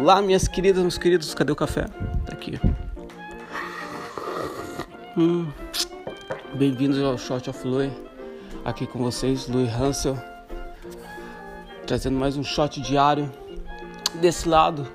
[0.00, 1.84] Olá, minhas queridas, meus queridos, cadê o café?
[2.24, 2.58] Tá aqui.
[5.14, 5.46] Hum,
[6.54, 7.92] Bem-vindos ao Short of Louis.
[8.64, 10.16] Aqui com vocês, Louis Hansel.
[11.86, 13.30] Trazendo mais um shot diário.
[14.14, 14.88] Desse lado,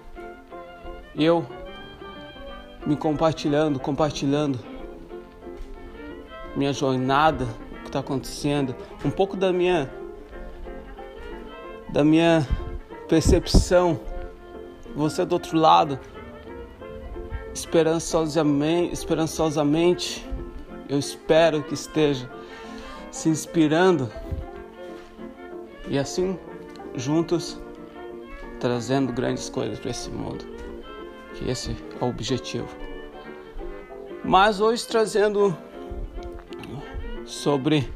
[1.16, 1.46] eu
[2.84, 4.58] me compartilhando, compartilhando
[6.56, 8.76] minha jornada, o que está acontecendo,
[9.06, 9.87] um pouco da minha
[11.93, 12.43] da minha
[13.07, 14.00] percepção.
[14.96, 16.00] Você do outro lado,
[17.54, 20.26] esperançosamente,
[20.88, 22.32] eu espero que esteja
[23.12, 24.10] se inspirando
[25.88, 26.40] e assim
[26.96, 27.60] juntos
[28.60, 30.46] trazendo grandes coisas para esse mundo.
[31.34, 32.70] Que esse é o objetivo.
[34.23, 35.58] Mas hoje trazendo
[37.26, 37.92] sobre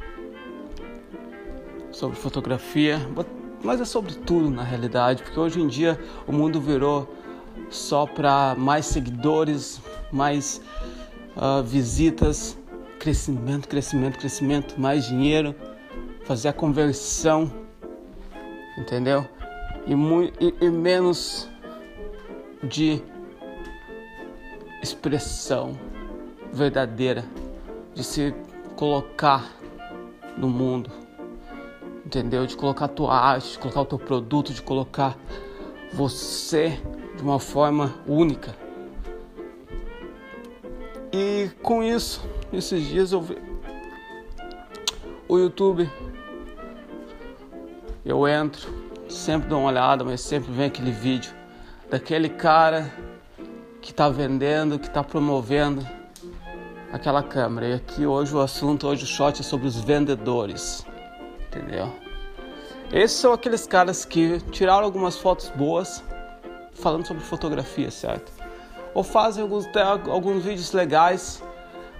[1.91, 2.99] sobre fotografia,
[3.63, 7.13] mas é sobre tudo na realidade, porque hoje em dia o mundo virou
[7.69, 10.61] só para mais seguidores, mais
[11.35, 12.57] uh, visitas,
[12.97, 15.53] crescimento, crescimento, crescimento, mais dinheiro,
[16.23, 17.51] fazer a conversão,
[18.77, 19.27] entendeu?
[19.85, 19.93] E,
[20.45, 21.49] e, e menos
[22.63, 23.01] de
[24.81, 25.77] expressão
[26.53, 27.25] verdadeira,
[27.93, 28.33] de se
[28.75, 29.51] colocar
[30.37, 31.08] no mundo
[32.09, 32.47] entendeu?
[32.47, 35.15] De colocar a tua arte, de colocar o teu produto, de colocar
[35.93, 36.81] você
[37.15, 38.55] de uma forma única.
[41.13, 43.37] E com isso, esses dias eu vi
[45.27, 45.87] o YouTube,
[48.03, 48.73] eu entro,
[49.07, 51.31] sempre dou uma olhada, mas sempre vem aquele vídeo
[51.91, 52.91] daquele cara
[53.81, 55.87] que está vendendo, que está promovendo
[56.91, 57.67] aquela câmera.
[57.67, 60.83] E aqui hoje o assunto, hoje o shot é sobre os vendedores
[61.49, 61.91] entendeu?
[62.91, 66.03] Esses são aqueles caras que tiraram algumas fotos boas
[66.73, 68.31] falando sobre fotografia, certo?
[68.93, 69.65] Ou fazem alguns,
[70.09, 71.43] alguns vídeos legais,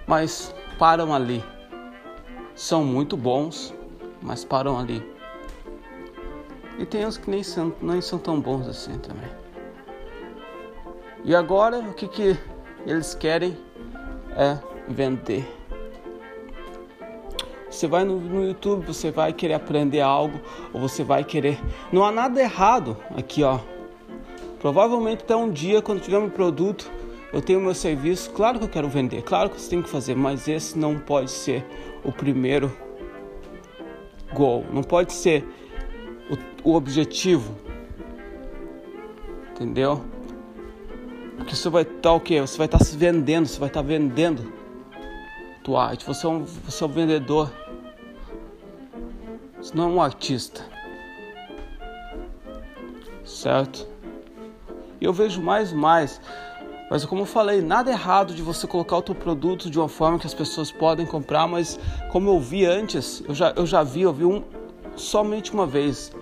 [0.06, 1.44] mas param ali.
[2.54, 3.72] São muito bons,
[4.20, 5.00] mas param ali.
[6.78, 9.30] E tem uns que nem são, nem são tão bons assim também.
[11.22, 12.36] E agora o que, que
[12.86, 13.56] eles querem
[14.36, 14.58] é
[14.88, 15.59] vender.
[17.80, 20.38] Você vai no, no, YouTube, você vai querer aprender algo,
[20.70, 21.58] ou você vai querer.
[21.90, 23.58] Não há nada errado aqui, ó.
[24.58, 26.92] Provavelmente até um dia, quando tiver um produto,
[27.32, 28.32] eu tenho meu serviço.
[28.32, 31.30] Claro que eu quero vender, claro que você tem que fazer, mas esse não pode
[31.30, 31.64] ser
[32.04, 32.70] o primeiro
[34.34, 35.42] goal, não pode ser
[36.30, 37.56] o, o objetivo.
[39.52, 40.04] Entendeu?
[41.38, 42.42] Porque você vai estar tá, o quê?
[42.42, 44.52] Você vai estar tá se vendendo, você vai estar tá vendendo
[45.64, 46.04] tua arte.
[46.04, 47.59] Você é um, você é um vendedor.
[49.60, 50.64] Você não é um artista.
[53.24, 53.86] Certo?
[55.00, 56.20] E eu vejo mais e mais.
[56.90, 60.18] Mas como eu falei, nada errado de você colocar o teu produto de uma forma
[60.18, 61.78] que as pessoas podem comprar, mas
[62.10, 64.42] como eu vi antes, eu já, eu já vi, eu vi um,
[64.96, 66.12] somente uma vez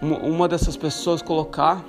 [0.00, 1.84] uma, uma dessas pessoas colocar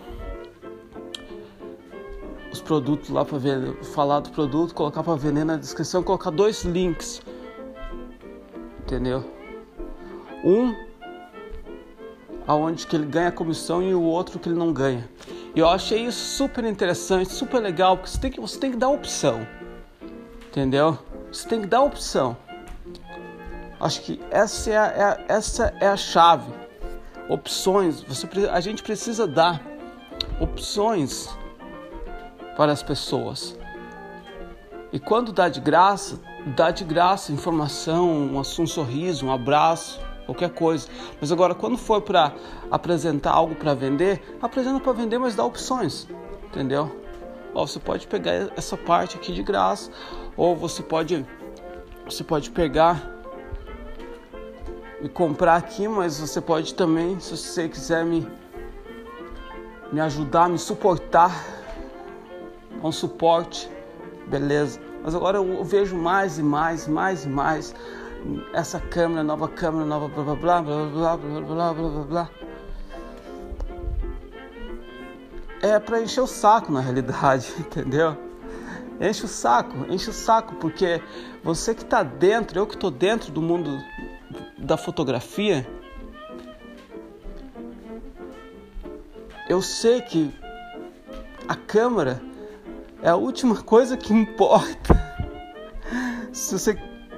[2.52, 6.64] os produtos lá para ver, falar do produto, colocar para vender na descrição, colocar dois
[6.64, 7.22] links,
[8.88, 9.24] entendeu?
[10.46, 10.74] Um
[12.48, 15.08] aonde que ele ganha comissão e o outro que ele não ganha.
[15.54, 18.78] E eu achei isso super interessante, super legal, porque você tem que, você tem que
[18.78, 19.46] dar opção,
[20.48, 20.98] entendeu?
[21.32, 22.38] Você tem que dar opção.
[23.80, 26.52] Acho que essa é a, é a essa é a chave.
[27.30, 29.62] Opções, você, a gente precisa dar
[30.40, 31.28] opções
[32.56, 33.58] para as pessoas.
[34.92, 36.20] E quando dá de graça,
[36.56, 40.88] dá de graça informação, um, um sorriso, um abraço, qualquer coisa.
[41.20, 42.34] Mas agora, quando for para
[42.72, 46.08] apresentar algo para vender, apresenta para vender, mas dá opções,
[46.46, 46.96] entendeu?
[47.54, 49.92] Ó, você pode pegar essa parte aqui de graça,
[50.36, 51.26] ou você pode,
[52.06, 53.16] você pode pegar
[55.02, 58.28] e comprar aqui, mas você pode também, se você quiser me,
[59.92, 61.32] me ajudar, me suportar
[62.84, 63.70] um suporte,
[64.28, 64.80] beleza.
[65.04, 67.74] Mas agora eu vejo mais e mais, mais e mais
[68.54, 72.30] essa câmera, nova câmera, nova blá blá blá blá blá blá blá blá blá blá.
[75.62, 78.16] É para encher o saco na realidade, entendeu?
[79.00, 81.02] Enche o saco, enche o saco, porque
[81.44, 83.80] você que está dentro, eu que estou dentro do mundo
[84.58, 85.68] da fotografia,
[89.48, 90.34] eu sei que
[91.48, 92.22] a câmera
[93.02, 94.96] é a última coisa que importa.
[96.32, 96.76] Se você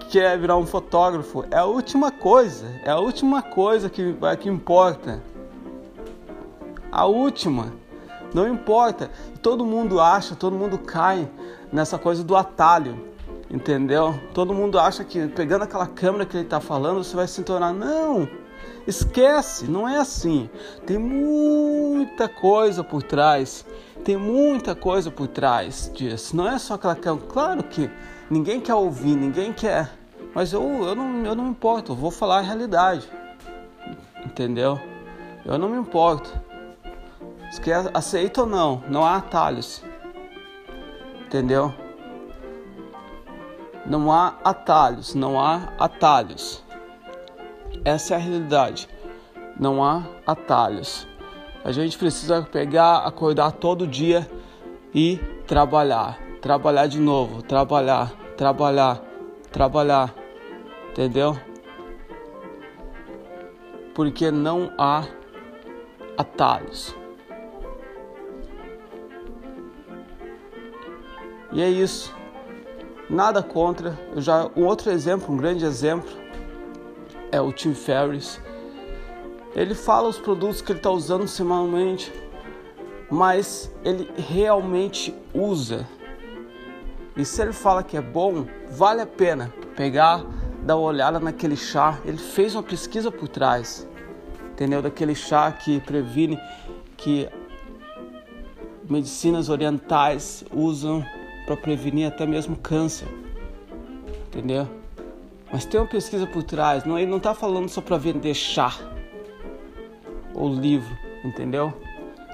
[0.09, 5.21] quer virar um fotógrafo, é a última coisa, é a última coisa que, que importa.
[6.91, 7.73] a última.
[8.33, 9.09] Não importa.
[9.41, 11.29] Todo mundo acha, todo mundo cai
[11.71, 13.07] nessa coisa do atalho,
[13.49, 14.19] entendeu?
[14.33, 17.73] Todo mundo acha que pegando aquela câmera que ele está falando você vai se tornar.
[17.73, 18.27] Não!
[18.87, 20.49] Esquece, não é assim.
[20.85, 23.65] Tem muita coisa por trás.
[24.03, 26.35] Tem muita coisa por trás disso.
[26.35, 27.17] Não é só aquela.
[27.17, 27.89] Claro que
[28.29, 29.91] ninguém quer ouvir, ninguém quer.
[30.33, 33.07] Mas eu, eu, não, eu não me importo, eu vou falar a realidade.
[34.25, 34.79] Entendeu?
[35.45, 36.29] Eu não me importo.
[37.51, 37.61] Se
[37.93, 39.83] aceita ou não, não há atalhos.
[41.25, 41.73] Entendeu?
[43.85, 46.63] Não há atalhos, não há atalhos.
[47.83, 48.87] Essa é a realidade.
[49.59, 51.07] Não há atalhos.
[51.63, 54.29] A gente precisa pegar, acordar todo dia
[54.93, 56.19] e trabalhar.
[56.41, 59.01] Trabalhar de novo, trabalhar, trabalhar,
[59.51, 60.13] trabalhar.
[60.91, 61.37] Entendeu?
[63.93, 65.03] Porque não há
[66.17, 66.95] atalhos.
[71.51, 72.15] E é isso.
[73.09, 73.99] Nada contra.
[74.15, 76.18] Eu já um outro exemplo, um grande exemplo
[77.31, 78.39] é o Tim Ferriss.
[79.55, 82.11] Ele fala os produtos que ele está usando semanalmente,
[83.09, 85.87] mas ele realmente usa.
[87.17, 90.23] E se ele fala que é bom, vale a pena pegar,
[90.63, 91.99] dar uma olhada naquele chá.
[92.05, 93.87] Ele fez uma pesquisa por trás,
[94.51, 94.81] entendeu?
[94.81, 96.39] Daquele chá que previne,
[96.95, 97.27] que
[98.89, 101.03] medicinas orientais usam
[101.45, 103.07] para prevenir até mesmo câncer,
[104.27, 104.78] entendeu?
[105.51, 108.71] Mas tem uma pesquisa por trás, não, ele não está falando só para vender chá
[110.33, 111.73] ou livro, entendeu?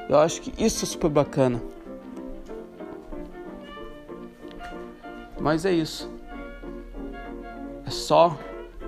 [0.09, 1.61] Eu acho que isso é super bacana.
[5.39, 6.09] Mas é isso.
[7.85, 8.37] É só,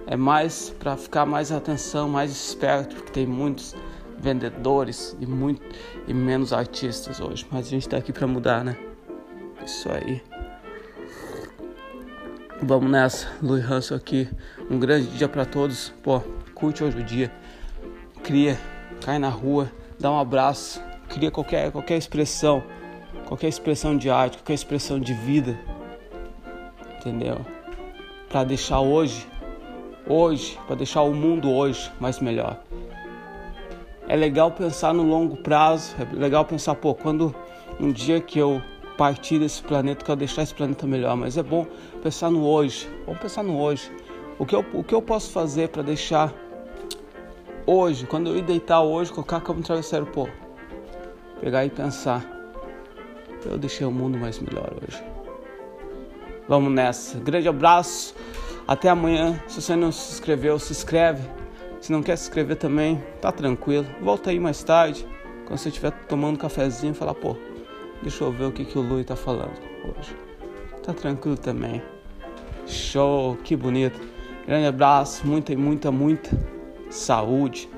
[0.05, 3.75] é mais para ficar mais atenção, mais esperto, porque tem muitos
[4.17, 5.61] vendedores e muito
[6.07, 7.45] e menos artistas hoje.
[7.51, 8.77] Mas a gente está aqui para mudar, né?
[9.63, 10.21] Isso aí.
[12.61, 14.27] Vamos nessa, Louis Hanson aqui.
[14.69, 15.93] Um grande dia para todos.
[16.01, 16.19] Pô,
[16.55, 17.31] curte hoje o dia.
[18.23, 18.57] Cria,
[19.05, 22.63] cai na rua, dá um abraço, cria qualquer, qualquer expressão,
[23.27, 25.55] qualquer expressão de arte, qualquer expressão de vida.
[26.99, 27.45] Entendeu?
[28.27, 29.27] Para deixar hoje,
[30.07, 32.59] hoje, para deixar o mundo hoje mais melhor.
[34.07, 37.35] É legal pensar no longo prazo, é legal pensar, pô, quando
[37.79, 38.59] um dia que eu
[38.97, 41.65] partir desse planeta, quero deixar esse planeta melhor, mas é bom
[42.01, 42.89] pensar no hoje.
[43.05, 43.91] Vamos pensar no hoje.
[44.39, 46.33] O que eu, o que eu posso fazer para deixar
[47.65, 50.27] hoje, quando eu ir deitar hoje, colocar a cama no travesseiro, pô,
[51.39, 52.25] pegar e pensar.
[53.45, 55.01] Eu deixei o mundo mais melhor hoje.
[56.47, 57.19] Vamos nessa.
[57.19, 58.15] Grande abraço.
[58.67, 59.41] Até amanhã.
[59.47, 61.21] Se você não se inscreveu, se inscreve.
[61.79, 63.85] Se não quer se inscrever também, tá tranquilo.
[64.01, 65.07] Volta aí mais tarde.
[65.45, 67.37] Quando você estiver tomando um cafezinho, falar, pô,
[68.01, 70.15] Deixa eu ver o que, que o Lui tá falando hoje.
[70.83, 71.81] Tá tranquilo também.
[72.65, 73.99] Show, que bonito.
[74.45, 76.29] Grande abraço, muita, muita, muita
[76.89, 77.69] saúde.